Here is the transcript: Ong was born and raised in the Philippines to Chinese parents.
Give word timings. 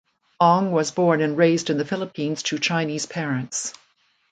Ong 0.39 0.71
was 0.71 0.89
born 0.89 1.21
and 1.21 1.37
raised 1.37 1.69
in 1.69 1.77
the 1.77 1.85
Philippines 1.85 2.41
to 2.41 2.57
Chinese 2.57 3.05
parents. 3.05 3.71